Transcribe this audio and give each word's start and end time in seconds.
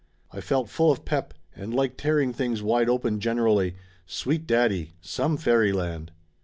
I 0.31 0.41
felt 0.41 0.67
full 0.67 0.91
of 0.91 1.05
pep 1.05 1.35
and 1.55 1.75
like 1.75 1.95
tearing 1.95 2.33
things 2.33 2.63
wide 2.63 2.89
open 2.89 3.19
generally. 3.19 3.75
Sweet 4.07 4.47
daddy! 4.47 4.93
Some 4.99 5.37
fairyland 5.37 6.11